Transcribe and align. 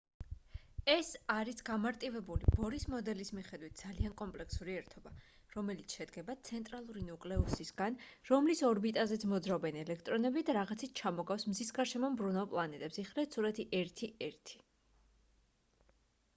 ეს 0.91 1.09
არის 1.31 1.59
გამარტივებული 1.65 2.47
ბორის 2.53 2.85
მოდელის 2.93 3.29
მიხედვით 3.39 3.75
ძალიან 3.81 4.15
კომპლექსური 4.21 4.73
ერთობა 4.77 5.11
რომელიც 5.57 5.95
შედგება 5.99 6.35
ცენტრალური 6.49 7.05
ნუკლეუსისგან 7.09 7.99
რომლის 8.31 8.63
ორბიტაზეც 8.71 9.27
მოძრაობენ 9.35 9.79
ელექტრონები 9.83 10.43
და 10.49 10.57
რაღაცით 10.59 10.97
ჩამოგავს 11.01 11.47
მზის 11.51 11.71
გარშემო 11.81 12.11
მბრუნავ 12.15 12.49
პლანეტებს 12.55 13.01
იხილეთ 13.05 13.39
სურათი 13.39 13.69
1.1 13.83 14.57